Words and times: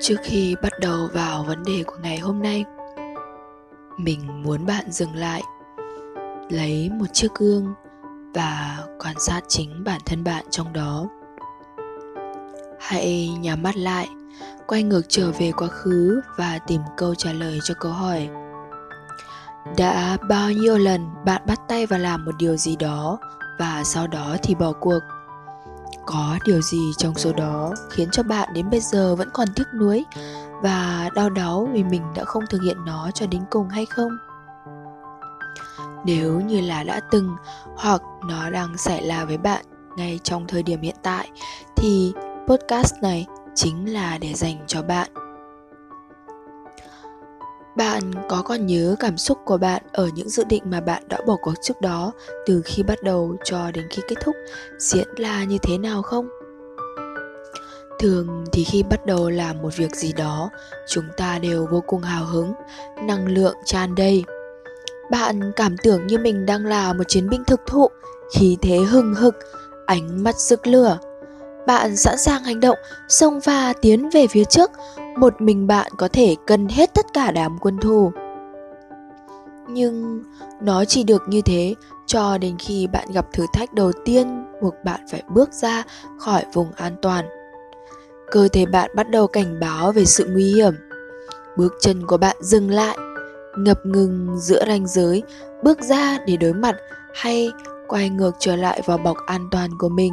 trước 0.00 0.16
khi 0.22 0.56
bắt 0.62 0.72
đầu 0.80 1.08
vào 1.12 1.42
vấn 1.42 1.62
đề 1.64 1.82
của 1.86 1.96
ngày 2.02 2.18
hôm 2.18 2.42
nay, 2.42 2.64
mình 3.98 4.42
muốn 4.42 4.66
bạn 4.66 4.90
dừng 4.90 5.14
lại, 5.14 5.42
lấy 6.50 6.90
một 6.90 7.06
chiếc 7.12 7.34
gương 7.34 7.74
và 8.34 8.78
quan 9.04 9.14
sát 9.18 9.40
chính 9.48 9.84
bản 9.84 10.00
thân 10.06 10.24
bạn 10.24 10.44
trong 10.50 10.72
đó. 10.72 11.08
Hãy 12.80 13.28
nhắm 13.40 13.62
mắt 13.62 13.76
lại, 13.76 14.08
quay 14.66 14.82
ngược 14.82 15.02
trở 15.08 15.32
về 15.38 15.52
quá 15.52 15.68
khứ 15.68 16.20
và 16.36 16.58
tìm 16.66 16.80
câu 16.96 17.14
trả 17.14 17.32
lời 17.32 17.58
cho 17.64 17.74
câu 17.80 17.92
hỏi, 17.92 18.28
đã 19.76 20.16
bao 20.28 20.50
nhiêu 20.50 20.78
lần 20.78 21.06
bạn 21.24 21.42
bắt 21.46 21.60
tay 21.68 21.86
vào 21.86 21.98
làm 21.98 22.24
một 22.24 22.32
điều 22.38 22.56
gì 22.56 22.76
đó 22.76 23.18
và 23.58 23.82
sau 23.84 24.06
đó 24.06 24.36
thì 24.42 24.54
bỏ 24.54 24.72
cuộc? 24.80 25.00
Có 26.06 26.38
điều 26.44 26.60
gì 26.60 26.92
trong 26.96 27.14
số 27.14 27.32
đó 27.32 27.74
khiến 27.90 28.08
cho 28.12 28.22
bạn 28.22 28.48
đến 28.52 28.70
bây 28.70 28.80
giờ 28.80 29.16
vẫn 29.16 29.28
còn 29.32 29.48
tiếc 29.56 29.64
nuối 29.74 30.04
và 30.62 31.10
đau 31.14 31.30
đáu 31.30 31.68
vì 31.72 31.84
mình 31.84 32.02
đã 32.14 32.24
không 32.24 32.44
thực 32.50 32.62
hiện 32.62 32.76
nó 32.86 33.10
cho 33.14 33.26
đến 33.26 33.42
cùng 33.50 33.68
hay 33.68 33.86
không? 33.86 34.10
Nếu 36.04 36.40
như 36.40 36.60
là 36.60 36.82
đã 36.82 37.00
từng 37.10 37.36
hoặc 37.76 38.02
nó 38.28 38.50
đang 38.50 38.78
xảy 38.78 39.08
ra 39.08 39.24
với 39.24 39.38
bạn 39.38 39.64
ngay 39.96 40.20
trong 40.22 40.46
thời 40.46 40.62
điểm 40.62 40.80
hiện 40.80 40.96
tại, 41.02 41.30
thì 41.76 42.12
podcast 42.48 42.94
này 43.02 43.26
chính 43.54 43.92
là 43.92 44.18
để 44.18 44.34
dành 44.34 44.64
cho 44.66 44.82
bạn 44.82 45.25
bạn 47.76 48.12
có 48.28 48.42
còn 48.42 48.66
nhớ 48.66 48.96
cảm 49.00 49.16
xúc 49.16 49.38
của 49.44 49.56
bạn 49.56 49.82
ở 49.92 50.08
những 50.14 50.28
dự 50.28 50.44
định 50.44 50.62
mà 50.66 50.80
bạn 50.80 51.02
đã 51.08 51.18
bỏ 51.26 51.36
cuộc 51.42 51.54
trước 51.62 51.80
đó 51.80 52.12
từ 52.46 52.62
khi 52.64 52.82
bắt 52.82 53.02
đầu 53.02 53.36
cho 53.44 53.70
đến 53.70 53.84
khi 53.90 54.02
kết 54.08 54.16
thúc 54.24 54.36
diễn 54.78 55.08
là 55.16 55.44
như 55.44 55.58
thế 55.62 55.78
nào 55.78 56.02
không? 56.02 56.28
Thường 57.98 58.44
thì 58.52 58.64
khi 58.64 58.82
bắt 58.82 59.06
đầu 59.06 59.30
làm 59.30 59.62
một 59.62 59.76
việc 59.76 59.96
gì 59.96 60.12
đó, 60.12 60.50
chúng 60.88 61.04
ta 61.16 61.38
đều 61.38 61.66
vô 61.70 61.82
cùng 61.86 62.02
hào 62.02 62.24
hứng, 62.24 62.52
năng 63.02 63.26
lượng 63.26 63.56
tràn 63.64 63.94
đầy. 63.94 64.24
Bạn 65.10 65.52
cảm 65.56 65.76
tưởng 65.82 66.06
như 66.06 66.18
mình 66.18 66.46
đang 66.46 66.66
là 66.66 66.92
một 66.92 67.04
chiến 67.08 67.28
binh 67.28 67.44
thực 67.44 67.60
thụ, 67.66 67.88
khí 68.34 68.56
thế 68.62 68.78
hừng 68.78 69.14
hực, 69.14 69.34
ánh 69.86 70.24
mắt 70.24 70.36
rực 70.36 70.66
lửa. 70.66 70.98
Bạn 71.66 71.96
sẵn 71.96 72.18
sàng 72.18 72.44
hành 72.44 72.60
động, 72.60 72.78
xông 73.08 73.40
pha 73.40 73.72
tiến 73.82 74.10
về 74.10 74.26
phía 74.26 74.44
trước, 74.44 74.70
một 75.18 75.40
mình 75.40 75.66
bạn 75.66 75.92
có 75.98 76.08
thể 76.12 76.36
cân 76.46 76.68
hết 76.68 76.94
tất 76.94 77.06
cả 77.12 77.30
đám 77.30 77.58
quân 77.60 77.78
thù. 77.78 78.12
Nhưng 79.68 80.22
nó 80.60 80.84
chỉ 80.84 81.04
được 81.04 81.22
như 81.28 81.40
thế 81.42 81.74
cho 82.06 82.38
đến 82.38 82.56
khi 82.58 82.86
bạn 82.86 83.12
gặp 83.12 83.26
thử 83.32 83.46
thách 83.52 83.74
đầu 83.74 83.92
tiên 84.04 84.44
buộc 84.62 84.74
bạn 84.84 85.00
phải 85.10 85.22
bước 85.28 85.52
ra 85.52 85.82
khỏi 86.18 86.44
vùng 86.52 86.72
an 86.76 86.96
toàn. 87.02 87.24
Cơ 88.30 88.48
thể 88.48 88.66
bạn 88.66 88.90
bắt 88.94 89.10
đầu 89.10 89.26
cảnh 89.26 89.60
báo 89.60 89.92
về 89.92 90.04
sự 90.04 90.26
nguy 90.32 90.54
hiểm. 90.54 90.74
Bước 91.56 91.74
chân 91.80 92.06
của 92.06 92.16
bạn 92.16 92.36
dừng 92.40 92.70
lại 92.70 92.96
ngập 93.58 93.86
ngừng 93.86 94.36
giữa 94.38 94.64
ranh 94.66 94.86
giới 94.86 95.22
bước 95.62 95.80
ra 95.80 96.18
để 96.26 96.36
đối 96.36 96.52
mặt 96.52 96.76
hay 97.14 97.50
quay 97.88 98.08
ngược 98.08 98.32
trở 98.38 98.56
lại 98.56 98.82
vào 98.86 98.98
bọc 98.98 99.16
an 99.26 99.48
toàn 99.50 99.70
của 99.78 99.88
mình 99.88 100.12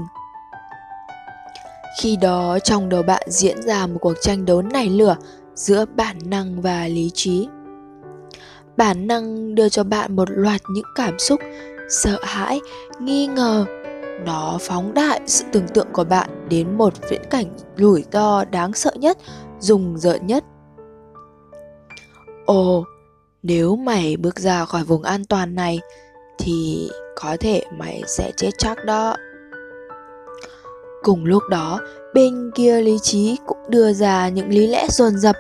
khi 2.02 2.16
đó 2.16 2.59
trong 2.63 2.89
đầu 2.89 3.03
bạn 3.03 3.23
diễn 3.27 3.61
ra 3.61 3.88
một 3.88 3.97
cuộc 4.02 4.13
tranh 4.22 4.45
đấu 4.45 4.61
nảy 4.61 4.89
lửa 4.89 5.16
giữa 5.55 5.86
bản 5.95 6.18
năng 6.25 6.62
và 6.62 6.88
lý 6.88 7.12
trí. 7.13 7.47
Bản 8.78 9.07
năng 9.07 9.56
đưa 9.56 9.69
cho 9.69 9.84
bạn 9.84 10.16
một 10.16 10.29
loạt 10.31 10.62
những 10.69 10.85
cảm 10.95 11.19
xúc, 11.19 11.40
sợ 11.90 12.19
hãi, 12.23 12.59
nghi 13.00 13.28
ngờ. 13.28 13.66
Nó 14.25 14.57
phóng 14.62 14.94
đại 14.94 15.22
sự 15.25 15.45
tưởng 15.51 15.68
tượng 15.68 15.88
của 15.94 16.03
bạn 16.03 16.29
đến 16.50 16.78
một 16.78 16.94
viễn 17.09 17.22
cảnh 17.29 17.45
rủi 17.78 18.03
ro 18.12 18.45
đáng 18.45 18.73
sợ 18.73 18.91
nhất, 18.95 19.18
rùng 19.59 19.97
rợn 19.97 20.28
nhất. 20.28 20.44
Ồ, 22.45 22.84
nếu 23.44 23.75
mày 23.75 24.18
bước 24.18 24.39
ra 24.39 24.66
khỏi 24.66 24.84
vùng 24.84 25.03
an 25.03 25.25
toàn 25.25 25.56
này, 25.56 25.79
thì 26.39 26.89
có 27.16 27.38
thể 27.39 27.63
mày 27.78 28.01
sẽ 28.07 28.31
chết 28.38 28.50
chắc 28.57 28.85
đó. 28.85 29.18
Cùng 31.03 31.25
lúc 31.25 31.44
đó, 31.50 31.80
bên 32.14 32.52
kia 32.56 32.81
lý 32.81 32.97
trí 33.02 33.38
cũng 33.46 33.58
đưa 33.68 33.94
ra 33.94 34.30
những 34.30 34.50
lý 34.50 34.68
lẽ 34.68 34.88
dồn 34.90 35.18
dập. 35.18 35.36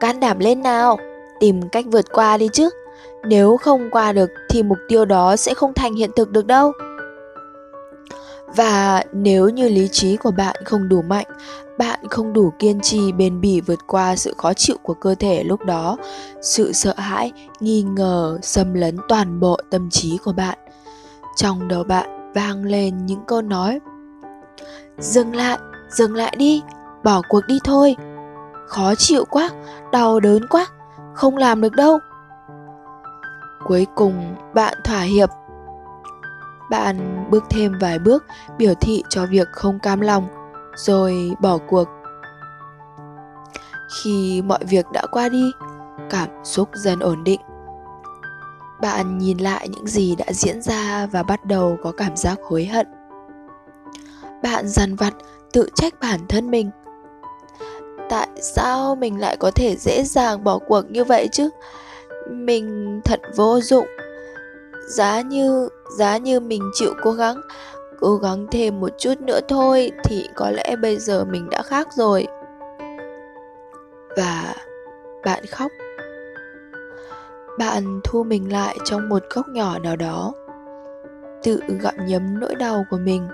Can 0.00 0.20
đảm 0.20 0.38
lên 0.38 0.62
nào, 0.62 0.98
tìm 1.40 1.68
cách 1.68 1.84
vượt 1.92 2.04
qua 2.12 2.36
đi 2.36 2.48
chứ. 2.52 2.68
Nếu 3.26 3.56
không 3.56 3.90
qua 3.90 4.12
được 4.12 4.30
thì 4.50 4.62
mục 4.62 4.78
tiêu 4.88 5.04
đó 5.04 5.36
sẽ 5.36 5.54
không 5.54 5.74
thành 5.74 5.94
hiện 5.94 6.10
thực 6.16 6.30
được 6.30 6.46
đâu. 6.46 6.72
Và 8.56 9.04
nếu 9.12 9.48
như 9.48 9.68
lý 9.68 9.88
trí 9.92 10.16
của 10.16 10.30
bạn 10.30 10.56
không 10.64 10.88
đủ 10.88 11.02
mạnh, 11.02 11.26
bạn 11.78 12.00
không 12.10 12.32
đủ 12.32 12.52
kiên 12.58 12.80
trì 12.80 13.12
bền 13.12 13.40
bỉ 13.40 13.60
vượt 13.60 13.78
qua 13.86 14.16
sự 14.16 14.34
khó 14.38 14.52
chịu 14.54 14.76
của 14.82 14.94
cơ 14.94 15.14
thể 15.14 15.44
lúc 15.44 15.64
đó, 15.64 15.96
sự 16.42 16.72
sợ 16.72 16.94
hãi, 16.96 17.32
nghi 17.60 17.82
ngờ 17.82 18.38
xâm 18.42 18.74
lấn 18.74 18.96
toàn 19.08 19.40
bộ 19.40 19.58
tâm 19.70 19.90
trí 19.90 20.18
của 20.24 20.32
bạn. 20.32 20.58
Trong 21.36 21.68
đầu 21.68 21.84
bạn 21.84 22.32
vang 22.34 22.64
lên 22.64 23.06
những 23.06 23.20
câu 23.26 23.42
nói 23.42 23.80
Dừng 24.98 25.36
lại, 25.36 25.58
dừng 25.88 26.14
lại 26.14 26.34
đi, 26.38 26.62
bỏ 27.04 27.22
cuộc 27.28 27.40
đi 27.46 27.58
thôi. 27.64 27.96
Khó 28.66 28.94
chịu 28.94 29.24
quá, 29.30 29.50
đau 29.92 30.20
đớn 30.20 30.46
quá, 30.48 30.66
không 31.14 31.36
làm 31.36 31.60
được 31.60 31.72
đâu. 31.72 31.98
Cuối 33.64 33.86
cùng 33.94 34.36
bạn 34.54 34.78
thỏa 34.84 35.00
hiệp. 35.00 35.30
Bạn 36.70 37.26
bước 37.30 37.44
thêm 37.50 37.78
vài 37.80 37.98
bước 37.98 38.24
biểu 38.58 38.74
thị 38.80 39.02
cho 39.08 39.26
việc 39.26 39.48
không 39.52 39.78
cam 39.78 40.00
lòng, 40.00 40.28
rồi 40.76 41.32
bỏ 41.40 41.58
cuộc. 41.68 41.88
Khi 44.02 44.42
mọi 44.42 44.64
việc 44.64 44.86
đã 44.92 45.06
qua 45.10 45.28
đi, 45.28 45.52
cảm 46.10 46.28
xúc 46.44 46.68
dần 46.74 46.98
ổn 46.98 47.24
định. 47.24 47.40
Bạn 48.80 49.18
nhìn 49.18 49.38
lại 49.38 49.68
những 49.68 49.86
gì 49.86 50.16
đã 50.16 50.24
diễn 50.28 50.62
ra 50.62 51.06
và 51.06 51.22
bắt 51.22 51.44
đầu 51.44 51.78
có 51.82 51.92
cảm 51.96 52.16
giác 52.16 52.38
hối 52.48 52.64
hận 52.64 52.86
bạn 54.44 54.68
dằn 54.68 54.96
vặt, 54.96 55.14
tự 55.52 55.68
trách 55.74 55.94
bản 56.00 56.20
thân 56.28 56.50
mình. 56.50 56.70
Tại 58.10 58.28
sao 58.40 58.94
mình 58.94 59.20
lại 59.20 59.36
có 59.36 59.50
thể 59.50 59.76
dễ 59.76 60.02
dàng 60.02 60.44
bỏ 60.44 60.58
cuộc 60.58 60.90
như 60.90 61.04
vậy 61.04 61.28
chứ? 61.32 61.48
Mình 62.30 63.00
thật 63.04 63.20
vô 63.36 63.60
dụng. 63.60 63.86
Giá 64.88 65.20
như 65.20 65.68
giá 65.98 66.16
như 66.16 66.40
mình 66.40 66.62
chịu 66.74 66.94
cố 67.02 67.12
gắng 67.12 67.40
cố 68.00 68.16
gắng 68.16 68.46
thêm 68.50 68.80
một 68.80 68.90
chút 68.98 69.14
nữa 69.20 69.40
thôi 69.48 69.90
thì 70.04 70.28
có 70.34 70.50
lẽ 70.50 70.76
bây 70.82 70.96
giờ 70.98 71.24
mình 71.24 71.50
đã 71.50 71.62
khác 71.62 71.88
rồi. 71.92 72.26
Và 74.16 74.54
bạn 75.24 75.46
khóc. 75.46 75.70
Bạn 77.58 78.00
thu 78.04 78.24
mình 78.24 78.52
lại 78.52 78.78
trong 78.84 79.08
một 79.08 79.22
góc 79.34 79.48
nhỏ 79.48 79.78
nào 79.78 79.96
đó. 79.96 80.32
Tự 81.42 81.60
gặm 81.80 81.94
nhấm 82.06 82.40
nỗi 82.40 82.54
đau 82.54 82.84
của 82.90 82.98
mình 82.98 83.28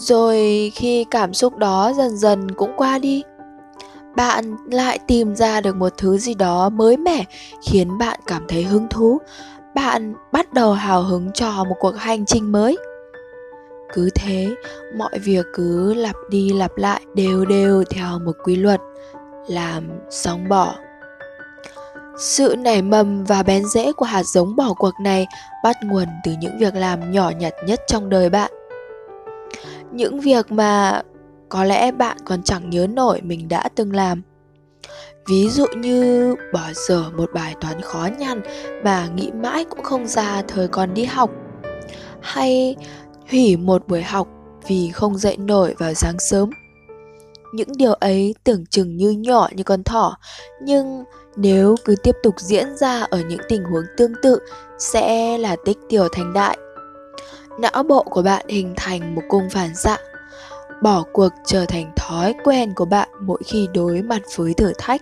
rồi 0.00 0.72
khi 0.74 1.04
cảm 1.10 1.34
xúc 1.34 1.56
đó 1.56 1.92
dần 1.96 2.16
dần 2.16 2.50
cũng 2.50 2.72
qua 2.76 2.98
đi, 2.98 3.22
bạn 4.16 4.56
lại 4.70 4.98
tìm 5.06 5.36
ra 5.36 5.60
được 5.60 5.76
một 5.76 5.92
thứ 5.96 6.18
gì 6.18 6.34
đó 6.34 6.68
mới 6.68 6.96
mẻ 6.96 7.24
khiến 7.62 7.98
bạn 7.98 8.20
cảm 8.26 8.42
thấy 8.48 8.62
hứng 8.62 8.88
thú. 8.88 9.18
Bạn 9.74 10.14
bắt 10.32 10.52
đầu 10.52 10.72
hào 10.72 11.02
hứng 11.02 11.32
cho 11.32 11.64
một 11.64 11.76
cuộc 11.80 11.96
hành 11.96 12.26
trình 12.26 12.52
mới. 12.52 12.78
Cứ 13.92 14.10
thế, 14.14 14.48
mọi 14.96 15.18
việc 15.24 15.46
cứ 15.54 15.94
lặp 15.94 16.16
đi 16.30 16.52
lặp 16.52 16.76
lại 16.76 17.00
đều 17.14 17.44
đều 17.44 17.84
theo 17.90 18.18
một 18.18 18.36
quy 18.44 18.56
luật, 18.56 18.80
làm 19.48 19.84
sóng 20.10 20.48
bỏ. 20.48 20.74
Sự 22.18 22.54
nảy 22.58 22.82
mầm 22.82 23.24
và 23.24 23.42
bén 23.42 23.64
rễ 23.64 23.92
của 23.92 24.04
hạt 24.04 24.22
giống 24.22 24.56
bỏ 24.56 24.74
cuộc 24.78 24.94
này 25.00 25.26
bắt 25.64 25.76
nguồn 25.84 26.06
từ 26.24 26.32
những 26.40 26.58
việc 26.58 26.74
làm 26.74 27.12
nhỏ 27.12 27.30
nhặt 27.38 27.52
nhất 27.66 27.80
trong 27.86 28.08
đời 28.08 28.30
bạn 28.30 28.52
những 29.92 30.20
việc 30.20 30.52
mà 30.52 31.02
có 31.48 31.64
lẽ 31.64 31.92
bạn 31.92 32.16
còn 32.24 32.42
chẳng 32.42 32.70
nhớ 32.70 32.86
nổi 32.86 33.20
mình 33.22 33.48
đã 33.48 33.68
từng 33.74 33.92
làm. 33.92 34.22
Ví 35.28 35.48
dụ 35.48 35.66
như 35.76 36.34
bỏ 36.52 36.72
dở 36.74 37.04
một 37.16 37.30
bài 37.34 37.54
toán 37.60 37.80
khó 37.80 38.08
nhằn 38.18 38.40
mà 38.84 39.08
nghĩ 39.14 39.30
mãi 39.30 39.64
cũng 39.64 39.82
không 39.82 40.06
ra 40.06 40.42
thời 40.48 40.68
còn 40.68 40.94
đi 40.94 41.04
học. 41.04 41.30
Hay 42.20 42.76
hủy 43.30 43.56
một 43.56 43.88
buổi 43.88 44.02
học 44.02 44.28
vì 44.68 44.90
không 44.90 45.18
dậy 45.18 45.36
nổi 45.36 45.74
vào 45.78 45.94
sáng 45.94 46.18
sớm. 46.18 46.50
Những 47.54 47.68
điều 47.76 47.92
ấy 47.92 48.34
tưởng 48.44 48.66
chừng 48.66 48.96
như 48.96 49.10
nhỏ 49.10 49.48
như 49.56 49.62
con 49.62 49.84
thỏ, 49.84 50.18
nhưng 50.62 51.04
nếu 51.36 51.74
cứ 51.84 51.94
tiếp 52.02 52.16
tục 52.22 52.34
diễn 52.38 52.76
ra 52.76 53.02
ở 53.02 53.20
những 53.28 53.40
tình 53.48 53.64
huống 53.64 53.84
tương 53.96 54.12
tự 54.22 54.38
sẽ 54.78 55.38
là 55.38 55.56
tích 55.64 55.78
tiểu 55.88 56.08
thành 56.12 56.32
đại 56.32 56.58
não 57.60 57.82
bộ 57.82 58.02
của 58.02 58.22
bạn 58.22 58.46
hình 58.48 58.74
thành 58.76 59.14
một 59.14 59.22
cung 59.28 59.50
phản 59.50 59.74
xạ. 59.74 59.96
Bỏ 60.82 61.04
cuộc 61.12 61.28
trở 61.46 61.66
thành 61.66 61.92
thói 61.96 62.34
quen 62.44 62.74
của 62.74 62.84
bạn 62.84 63.08
mỗi 63.20 63.40
khi 63.46 63.68
đối 63.74 64.02
mặt 64.02 64.22
với 64.36 64.54
thử 64.54 64.72
thách. 64.78 65.00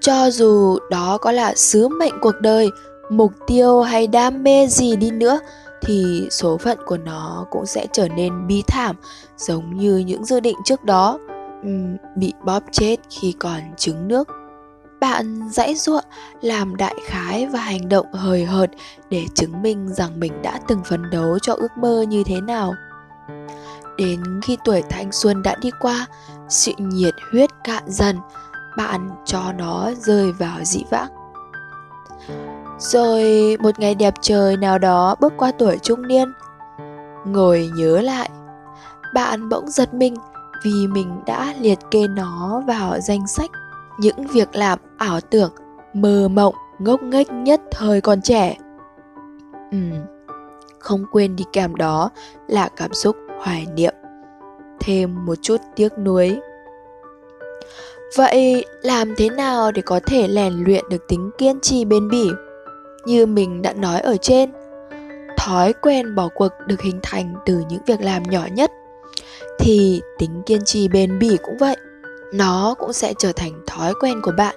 Cho 0.00 0.30
dù 0.30 0.78
đó 0.90 1.18
có 1.18 1.32
là 1.32 1.54
sứ 1.54 1.88
mệnh 1.88 2.14
cuộc 2.20 2.40
đời 2.40 2.70
mục 3.10 3.32
tiêu 3.46 3.80
hay 3.80 4.06
đam 4.06 4.42
mê 4.42 4.66
gì 4.66 4.96
đi 4.96 5.10
nữa 5.10 5.38
thì 5.82 6.28
số 6.30 6.58
phận 6.58 6.78
của 6.86 6.96
nó 6.96 7.46
cũng 7.50 7.66
sẽ 7.66 7.86
trở 7.92 8.08
nên 8.08 8.46
bi 8.46 8.62
thảm 8.66 8.96
giống 9.36 9.76
như 9.76 9.96
những 9.96 10.24
dự 10.24 10.40
định 10.40 10.56
trước 10.64 10.84
đó 10.84 11.18
uhm, 11.66 11.96
bị 12.16 12.32
bóp 12.44 12.62
chết 12.72 12.96
khi 13.10 13.34
còn 13.38 13.60
trứng 13.76 14.08
nước 14.08 14.28
bạn 15.00 15.48
dãy 15.50 15.74
giụa 15.74 16.00
làm 16.40 16.76
đại 16.76 16.94
khái 17.06 17.46
và 17.46 17.60
hành 17.60 17.88
động 17.88 18.12
hời 18.12 18.44
hợt 18.44 18.70
để 19.10 19.26
chứng 19.34 19.62
minh 19.62 19.88
rằng 19.88 20.20
mình 20.20 20.42
đã 20.42 20.60
từng 20.68 20.82
phấn 20.84 21.10
đấu 21.10 21.38
cho 21.38 21.54
ước 21.54 21.76
mơ 21.76 22.02
như 22.08 22.22
thế 22.26 22.40
nào. 22.40 22.74
Đến 23.96 24.40
khi 24.42 24.58
tuổi 24.64 24.82
thanh 24.90 25.12
xuân 25.12 25.42
đã 25.42 25.54
đi 25.60 25.70
qua, 25.80 26.06
sự 26.48 26.72
nhiệt 26.78 27.14
huyết 27.32 27.50
cạn 27.64 27.82
dần, 27.86 28.16
bạn 28.76 29.10
cho 29.24 29.52
nó 29.58 29.90
rơi 29.96 30.32
vào 30.32 30.64
dĩ 30.64 30.84
vãng. 30.90 31.10
Rồi 32.78 33.56
một 33.60 33.78
ngày 33.78 33.94
đẹp 33.94 34.14
trời 34.20 34.56
nào 34.56 34.78
đó 34.78 35.16
bước 35.20 35.32
qua 35.36 35.52
tuổi 35.58 35.78
trung 35.82 36.08
niên, 36.08 36.32
ngồi 37.24 37.70
nhớ 37.74 38.00
lại, 38.00 38.30
bạn 39.14 39.48
bỗng 39.48 39.70
giật 39.70 39.94
mình 39.94 40.14
vì 40.62 40.86
mình 40.86 41.20
đã 41.26 41.54
liệt 41.60 41.78
kê 41.90 42.08
nó 42.08 42.62
vào 42.66 43.00
danh 43.00 43.26
sách 43.26 43.50
những 44.00 44.26
việc 44.32 44.48
làm 44.56 44.78
ảo 44.98 45.20
tưởng 45.20 45.52
mơ 45.94 46.28
mộng 46.28 46.54
ngốc 46.78 47.02
nghếch 47.02 47.32
nhất 47.32 47.60
thời 47.70 48.00
còn 48.00 48.22
trẻ. 48.22 48.56
Ừ, 49.72 49.78
không 50.78 51.04
quên 51.12 51.36
đi 51.36 51.44
kèm 51.52 51.74
đó 51.74 52.10
là 52.48 52.68
cảm 52.76 52.92
xúc 52.92 53.16
hoài 53.38 53.66
niệm. 53.76 53.94
Thêm 54.80 55.26
một 55.26 55.34
chút 55.42 55.60
tiếc 55.76 55.98
nuối. 55.98 56.40
Vậy 58.16 58.64
làm 58.82 59.14
thế 59.16 59.30
nào 59.30 59.72
để 59.72 59.82
có 59.82 60.00
thể 60.06 60.28
rèn 60.34 60.52
luyện 60.52 60.84
được 60.90 61.08
tính 61.08 61.30
kiên 61.38 61.60
trì 61.60 61.84
bền 61.84 62.08
bỉ? 62.08 62.30
Như 63.06 63.26
mình 63.26 63.62
đã 63.62 63.72
nói 63.72 64.00
ở 64.00 64.16
trên 64.16 64.50
thói 65.38 65.72
quen 65.72 66.14
bỏ 66.14 66.28
cuộc 66.34 66.52
được 66.66 66.80
hình 66.80 67.00
thành 67.02 67.34
từ 67.46 67.62
những 67.68 67.82
việc 67.86 68.00
làm 68.00 68.22
nhỏ 68.22 68.46
nhất 68.52 68.70
thì 69.58 70.02
tính 70.18 70.42
kiên 70.46 70.64
trì 70.64 70.88
bền 70.88 71.18
bỉ 71.18 71.36
cũng 71.42 71.56
vậy 71.58 71.76
nó 72.32 72.74
cũng 72.78 72.92
sẽ 72.92 73.14
trở 73.18 73.32
thành 73.32 73.52
thói 73.66 73.94
quen 74.00 74.20
của 74.22 74.32
bạn 74.36 74.56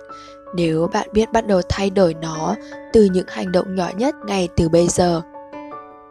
nếu 0.54 0.90
bạn 0.94 1.08
biết 1.14 1.32
bắt 1.32 1.48
đầu 1.48 1.62
thay 1.70 1.90
đổi 1.90 2.14
nó 2.14 2.56
từ 2.94 3.04
những 3.04 3.28
hành 3.28 3.52
động 3.52 3.76
nhỏ 3.76 3.90
nhất 3.98 4.16
ngay 4.26 4.50
từ 4.56 4.70
bây 4.70 4.88
giờ. 4.88 5.22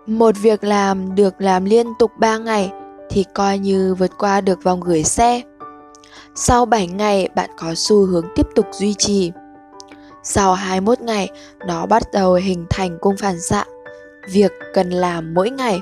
Một 0.06 0.34
việc 0.42 0.64
làm 0.64 1.14
được 1.14 1.34
làm 1.38 1.64
liên 1.64 1.86
tục 1.98 2.10
3 2.18 2.38
ngày 2.38 2.72
thì 3.10 3.24
coi 3.34 3.58
như 3.58 3.94
vượt 3.94 4.10
qua 4.18 4.40
được 4.40 4.62
vòng 4.62 4.80
gửi 4.80 5.02
xe. 5.02 5.42
Sau 6.34 6.66
7 6.66 6.86
ngày 6.86 7.28
bạn 7.34 7.50
có 7.58 7.74
xu 7.76 8.06
hướng 8.06 8.26
tiếp 8.34 8.46
tục 8.54 8.66
duy 8.72 8.94
trì. 8.98 9.32
Sau 10.22 10.54
21 10.54 11.00
ngày, 11.00 11.30
nó 11.66 11.86
bắt 11.86 12.02
đầu 12.12 12.34
hình 12.34 12.66
thành 12.70 12.98
cung 13.00 13.16
phản 13.16 13.40
xạ, 13.40 13.64
việc 14.30 14.52
cần 14.74 14.90
làm 14.90 15.34
mỗi 15.34 15.50
ngày. 15.50 15.80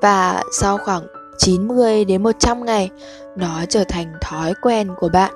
Và 0.00 0.42
sau 0.52 0.78
khoảng 0.78 1.06
90 1.38 2.04
đến 2.04 2.22
100 2.22 2.64
ngày, 2.64 2.90
nó 3.36 3.64
trở 3.68 3.84
thành 3.84 4.12
thói 4.20 4.54
quen 4.62 4.88
của 4.98 5.08
bạn. 5.08 5.34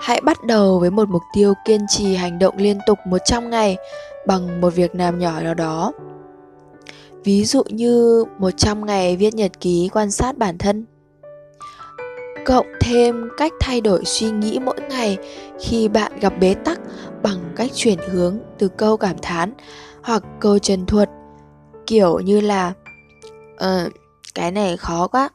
Hãy 0.00 0.20
bắt 0.20 0.44
đầu 0.44 0.78
với 0.78 0.90
một 0.90 1.08
mục 1.08 1.22
tiêu 1.32 1.54
kiên 1.64 1.80
trì 1.88 2.14
hành 2.14 2.38
động 2.38 2.54
liên 2.56 2.78
tục 2.86 2.98
100 3.06 3.50
ngày 3.50 3.76
bằng 4.26 4.60
một 4.60 4.74
việc 4.74 4.94
làm 4.94 5.18
nhỏ 5.18 5.40
nào 5.40 5.54
đó. 5.54 5.92
Ví 7.24 7.44
dụ 7.44 7.62
như 7.68 8.24
100 8.38 8.86
ngày 8.86 9.16
viết 9.16 9.34
nhật 9.34 9.60
ký 9.60 9.90
quan 9.92 10.10
sát 10.10 10.38
bản 10.38 10.58
thân. 10.58 10.86
Cộng 12.46 12.66
thêm 12.80 13.28
cách 13.36 13.52
thay 13.60 13.80
đổi 13.80 14.04
suy 14.04 14.30
nghĩ 14.30 14.58
mỗi 14.58 14.80
ngày 14.90 15.18
khi 15.60 15.88
bạn 15.88 16.12
gặp 16.20 16.32
bế 16.40 16.54
tắc 16.54 16.80
bằng 17.22 17.38
cách 17.56 17.70
chuyển 17.74 17.98
hướng 17.98 18.38
từ 18.58 18.68
câu 18.68 18.96
cảm 18.96 19.16
thán 19.22 19.52
hoặc 20.02 20.22
câu 20.40 20.58
trần 20.58 20.86
thuật 20.86 21.10
kiểu 21.86 22.18
như 22.18 22.40
là 22.40 22.72
uh, 23.54 23.92
cái 24.34 24.50
này 24.50 24.76
khó 24.76 25.06
quá. 25.06 25.28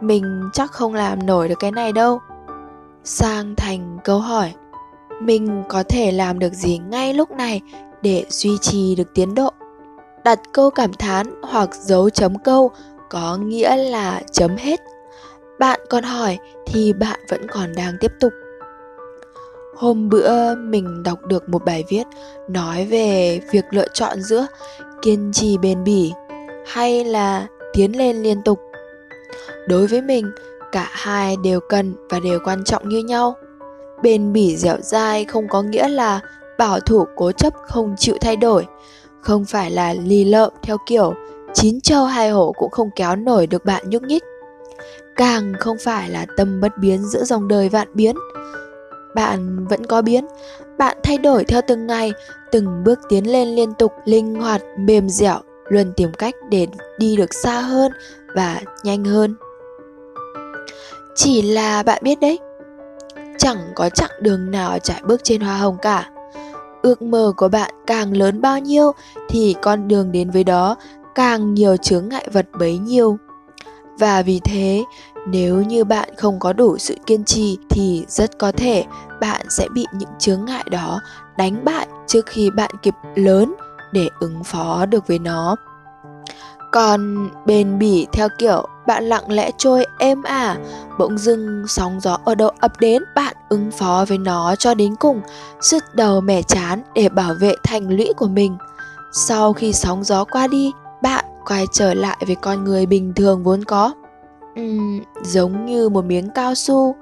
Mình 0.00 0.50
chắc 0.52 0.72
không 0.72 0.94
làm 0.94 1.26
nổi 1.26 1.48
được 1.48 1.58
cái 1.58 1.70
này 1.70 1.92
đâu. 1.92 2.20
Sang 3.04 3.54
thành 3.56 3.98
câu 4.04 4.18
hỏi, 4.18 4.52
mình 5.20 5.62
có 5.68 5.82
thể 5.82 6.12
làm 6.12 6.38
được 6.38 6.52
gì 6.52 6.78
ngay 6.78 7.14
lúc 7.14 7.30
này 7.30 7.60
để 8.02 8.24
duy 8.28 8.58
trì 8.60 8.94
được 8.94 9.14
tiến 9.14 9.34
độ? 9.34 9.50
Đặt 10.24 10.40
câu 10.52 10.70
cảm 10.70 10.92
thán 10.92 11.26
hoặc 11.42 11.74
dấu 11.74 12.10
chấm 12.10 12.38
câu 12.38 12.70
có 13.10 13.36
nghĩa 13.36 13.76
là 13.76 14.22
chấm 14.32 14.56
hết. 14.56 14.80
Bạn 15.58 15.80
còn 15.90 16.04
hỏi 16.04 16.38
thì 16.66 16.92
bạn 16.92 17.20
vẫn 17.28 17.48
còn 17.48 17.72
đang 17.76 17.94
tiếp 18.00 18.12
tục. 18.20 18.32
Hôm 19.76 20.08
bữa 20.08 20.54
mình 20.54 21.02
đọc 21.02 21.18
được 21.26 21.48
một 21.48 21.64
bài 21.64 21.84
viết 21.88 22.04
nói 22.48 22.86
về 22.86 23.40
việc 23.50 23.64
lựa 23.70 23.88
chọn 23.94 24.22
giữa 24.22 24.46
kiên 25.02 25.30
trì 25.32 25.58
bền 25.58 25.84
bỉ 25.84 26.12
hay 26.66 27.04
là 27.04 27.46
tiến 27.72 27.98
lên 27.98 28.22
liên 28.22 28.42
tục. 28.42 28.60
Đối 29.68 29.86
với 29.86 30.02
mình, 30.02 30.30
cả 30.72 30.88
hai 30.90 31.36
đều 31.44 31.60
cần 31.60 31.94
và 32.10 32.20
đều 32.20 32.38
quan 32.44 32.64
trọng 32.64 32.88
như 32.88 32.98
nhau. 32.98 33.34
Bền 34.02 34.32
bỉ 34.32 34.56
dẻo 34.56 34.76
dai 34.80 35.24
không 35.24 35.48
có 35.48 35.62
nghĩa 35.62 35.88
là 35.88 36.20
bảo 36.58 36.80
thủ 36.80 37.06
cố 37.16 37.32
chấp 37.32 37.52
không 37.68 37.94
chịu 37.98 38.16
thay 38.20 38.36
đổi, 38.36 38.66
không 39.20 39.44
phải 39.44 39.70
là 39.70 39.94
lì 39.94 40.24
lợm 40.24 40.52
theo 40.62 40.76
kiểu 40.86 41.14
chín 41.54 41.80
châu 41.80 42.04
hai 42.04 42.30
hổ 42.30 42.52
cũng 42.52 42.70
không 42.70 42.90
kéo 42.96 43.16
nổi 43.16 43.46
được 43.46 43.64
bạn 43.64 43.90
nhúc 43.90 44.02
nhích. 44.02 44.22
Càng 45.16 45.52
không 45.60 45.76
phải 45.84 46.10
là 46.10 46.26
tâm 46.36 46.60
bất 46.60 46.78
biến 46.78 47.02
giữa 47.04 47.24
dòng 47.24 47.48
đời 47.48 47.68
vạn 47.68 47.88
biến. 47.94 48.16
Bạn 49.14 49.66
vẫn 49.66 49.86
có 49.86 50.02
biến, 50.02 50.26
bạn 50.78 50.96
thay 51.02 51.18
đổi 51.18 51.44
theo 51.44 51.60
từng 51.66 51.86
ngày, 51.86 52.12
từng 52.52 52.84
bước 52.84 52.98
tiến 53.08 53.32
lên 53.32 53.48
liên 53.48 53.74
tục, 53.74 53.92
linh 54.04 54.34
hoạt, 54.34 54.62
mềm 54.78 55.08
dẻo 55.08 55.40
luôn 55.72 55.92
tìm 55.96 56.12
cách 56.12 56.34
để 56.50 56.66
đi 56.98 57.16
được 57.16 57.34
xa 57.34 57.60
hơn 57.60 57.92
và 58.34 58.60
nhanh 58.82 59.04
hơn. 59.04 59.34
Chỉ 61.14 61.42
là 61.42 61.82
bạn 61.82 62.02
biết 62.04 62.20
đấy, 62.20 62.38
chẳng 63.38 63.58
có 63.74 63.88
chặng 63.88 64.10
đường 64.20 64.50
nào 64.50 64.78
trải 64.78 65.02
bước 65.04 65.20
trên 65.24 65.40
hoa 65.40 65.58
hồng 65.58 65.76
cả. 65.82 66.10
Ước 66.82 67.02
mơ 67.02 67.32
của 67.36 67.48
bạn 67.48 67.74
càng 67.86 68.16
lớn 68.16 68.40
bao 68.40 68.58
nhiêu 68.58 68.92
thì 69.28 69.54
con 69.62 69.88
đường 69.88 70.12
đến 70.12 70.30
với 70.30 70.44
đó 70.44 70.76
càng 71.14 71.54
nhiều 71.54 71.76
chướng 71.76 72.08
ngại 72.08 72.28
vật 72.32 72.46
bấy 72.58 72.78
nhiêu. 72.78 73.18
Và 73.98 74.22
vì 74.22 74.40
thế, 74.44 74.84
nếu 75.26 75.62
như 75.62 75.84
bạn 75.84 76.08
không 76.16 76.38
có 76.38 76.52
đủ 76.52 76.78
sự 76.78 76.96
kiên 77.06 77.24
trì 77.24 77.58
thì 77.70 78.04
rất 78.08 78.38
có 78.38 78.52
thể 78.52 78.84
bạn 79.20 79.46
sẽ 79.48 79.68
bị 79.74 79.86
những 79.92 80.08
chướng 80.18 80.44
ngại 80.44 80.64
đó 80.70 81.00
đánh 81.38 81.64
bại 81.64 81.86
trước 82.06 82.26
khi 82.26 82.50
bạn 82.50 82.70
kịp 82.82 82.94
lớn 83.14 83.54
để 83.92 84.08
ứng 84.20 84.44
phó 84.44 84.86
được 84.86 85.06
với 85.06 85.18
nó. 85.18 85.56
Còn 86.72 87.28
bền 87.46 87.78
bỉ 87.78 88.06
theo 88.12 88.28
kiểu 88.38 88.66
bạn 88.86 89.04
lặng 89.04 89.32
lẽ 89.32 89.50
trôi 89.58 89.86
êm 89.98 90.22
ả 90.22 90.56
bỗng 90.98 91.18
dưng 91.18 91.64
sóng 91.68 92.00
gió 92.00 92.18
ở 92.24 92.34
đâu 92.34 92.50
ập 92.60 92.72
đến 92.80 93.02
bạn 93.14 93.36
ứng 93.48 93.70
phó 93.70 94.04
với 94.08 94.18
nó 94.18 94.54
cho 94.56 94.74
đến 94.74 94.96
cùng 94.96 95.20
sứt 95.60 95.94
đầu 95.94 96.20
mẻ 96.20 96.42
chán 96.42 96.82
để 96.94 97.08
bảo 97.08 97.34
vệ 97.40 97.54
thành 97.64 97.88
lũy 97.88 98.12
của 98.16 98.28
mình. 98.28 98.56
Sau 99.12 99.52
khi 99.52 99.72
sóng 99.72 100.04
gió 100.04 100.24
qua 100.24 100.46
đi 100.46 100.72
bạn 101.02 101.24
quay 101.46 101.66
trở 101.72 101.94
lại 101.94 102.16
với 102.26 102.36
con 102.36 102.64
người 102.64 102.86
bình 102.86 103.12
thường 103.14 103.42
vốn 103.42 103.64
có. 103.64 103.92
Uhm, 104.60 105.00
giống 105.22 105.66
như 105.66 105.88
một 105.88 106.04
miếng 106.04 106.30
cao 106.30 106.54
su 106.54 106.96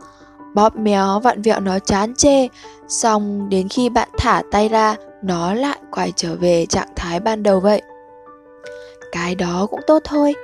bóp 0.55 0.77
méo, 0.77 1.21
vặn 1.21 1.43
vẹo 1.43 1.61
nó 1.61 1.79
chán 1.79 2.15
chê. 2.15 2.49
Xong 2.89 3.49
đến 3.49 3.69
khi 3.69 3.89
bạn 3.89 4.09
thả 4.19 4.43
tay 4.51 4.69
ra, 4.69 4.97
nó 5.23 5.55
lại 5.55 5.79
quay 5.91 6.13
trở 6.17 6.35
về 6.35 6.67
trạng 6.67 6.89
thái 6.97 7.21
ban 7.21 7.43
đầu 7.43 7.61
vậy. 7.61 7.83
Cái 9.13 9.35
đó 9.35 9.67
cũng 9.71 9.81
tốt 9.87 10.03
thôi. 10.05 10.35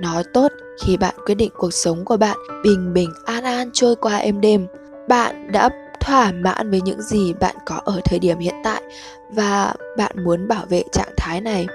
Nó 0.00 0.22
tốt 0.34 0.52
khi 0.84 0.96
bạn 0.96 1.14
quyết 1.26 1.34
định 1.34 1.50
cuộc 1.56 1.74
sống 1.74 2.04
của 2.04 2.16
bạn 2.16 2.36
bình 2.64 2.94
bình 2.94 3.10
an 3.24 3.44
an 3.44 3.70
trôi 3.72 3.96
qua 3.96 4.16
êm 4.16 4.40
đềm. 4.40 4.66
Bạn 5.08 5.52
đã 5.52 5.68
thỏa 6.00 6.32
mãn 6.32 6.70
với 6.70 6.80
những 6.80 7.02
gì 7.02 7.32
bạn 7.32 7.56
có 7.66 7.80
ở 7.84 8.00
thời 8.04 8.18
điểm 8.18 8.38
hiện 8.38 8.54
tại 8.64 8.82
và 9.30 9.74
bạn 9.96 10.24
muốn 10.24 10.48
bảo 10.48 10.64
vệ 10.68 10.82
trạng 10.92 11.12
thái 11.16 11.40
này. 11.40 11.66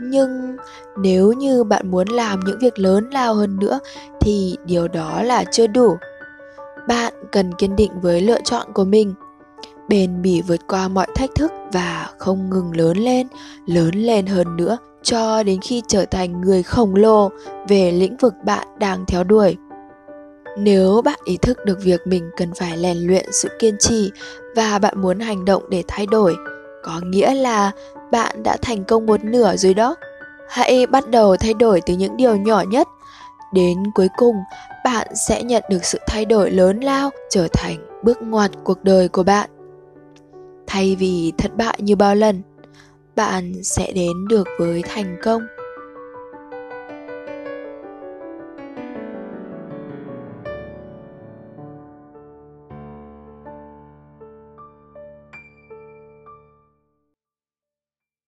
Nhưng 0.00 0.56
nếu 0.96 1.32
như 1.32 1.64
bạn 1.64 1.90
muốn 1.90 2.08
làm 2.08 2.40
những 2.40 2.58
việc 2.58 2.78
lớn 2.78 3.10
lao 3.12 3.34
hơn 3.34 3.56
nữa 3.60 3.80
thì 4.20 4.56
điều 4.64 4.88
đó 4.88 5.22
là 5.22 5.44
chưa 5.44 5.66
đủ 5.66 5.96
bạn 6.88 7.14
cần 7.32 7.52
kiên 7.54 7.76
định 7.76 7.92
với 8.00 8.20
lựa 8.20 8.40
chọn 8.44 8.66
của 8.74 8.84
mình. 8.84 9.14
Bền 9.88 10.22
bỉ 10.22 10.42
vượt 10.42 10.60
qua 10.68 10.88
mọi 10.88 11.06
thách 11.14 11.30
thức 11.34 11.52
và 11.72 12.08
không 12.18 12.50
ngừng 12.50 12.76
lớn 12.76 12.96
lên 12.96 13.26
lớn 13.66 13.94
lên 13.94 14.26
hơn 14.26 14.56
nữa 14.56 14.78
cho 15.02 15.42
đến 15.42 15.60
khi 15.60 15.82
trở 15.88 16.04
thành 16.04 16.40
người 16.40 16.62
khổng 16.62 16.94
lồ 16.94 17.30
về 17.68 17.92
lĩnh 17.92 18.16
vực 18.16 18.34
bạn 18.44 18.66
đang 18.78 19.04
theo 19.06 19.24
đuổi. 19.24 19.56
Nếu 20.58 21.02
bạn 21.04 21.18
ý 21.24 21.36
thức 21.36 21.58
được 21.64 21.78
việc 21.82 22.06
mình 22.06 22.30
cần 22.36 22.54
phải 22.54 22.78
rèn 22.82 22.96
luyện 22.96 23.32
sự 23.32 23.48
kiên 23.58 23.76
trì 23.78 24.10
và 24.56 24.78
bạn 24.78 25.02
muốn 25.02 25.20
hành 25.20 25.44
động 25.44 25.62
để 25.70 25.82
thay 25.88 26.06
đổi, 26.06 26.36
có 26.82 27.00
nghĩa 27.04 27.34
là 27.34 27.70
bạn 28.12 28.42
đã 28.42 28.56
thành 28.62 28.84
công 28.84 29.06
một 29.06 29.24
nửa 29.24 29.56
rồi 29.56 29.74
đó. 29.74 29.94
Hãy 30.48 30.86
bắt 30.86 31.10
đầu 31.10 31.36
thay 31.36 31.54
đổi 31.54 31.80
từ 31.86 31.94
những 31.94 32.16
điều 32.16 32.36
nhỏ 32.36 32.62
nhất 32.68 32.88
đến 33.54 33.78
cuối 33.94 34.08
cùng, 34.16 34.36
bạn 34.84 35.06
sẽ 35.28 35.42
nhận 35.42 35.64
được 35.70 35.84
sự 35.84 35.98
thay 36.06 36.24
đổi 36.24 36.50
lớn 36.50 36.80
lao 36.80 37.10
trở 37.30 37.48
thành 37.52 37.76
bước 38.02 38.22
ngoặt 38.22 38.50
cuộc 38.64 38.84
đời 38.84 39.08
của 39.08 39.22
bạn. 39.22 39.50
Thay 40.66 40.96
vì 40.96 41.32
thất 41.38 41.56
bại 41.56 41.78
như 41.78 41.96
bao 41.96 42.14
lần, 42.14 42.42
bạn 43.16 43.52
sẽ 43.62 43.92
đến 43.92 44.28
được 44.28 44.48
với 44.58 44.82
thành 44.82 45.16
công. 45.22 45.42